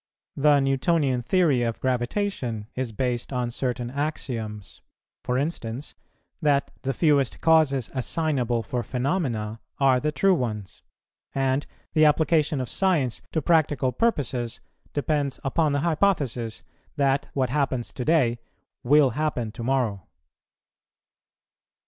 [0.35, 4.81] The Newtonian theory of gravitation is based on certain axioms;
[5.23, 5.93] for instance,
[6.41, 10.81] that the fewest causes assignable for phenomena are the true ones:
[11.35, 14.59] and the application of science to practical purposes
[14.91, 16.63] depends upon the hypothesis
[16.95, 18.39] that what happens to day
[18.83, 20.07] will happen to morrow.